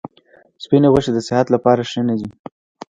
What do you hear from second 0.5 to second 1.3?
سپیني غوښي د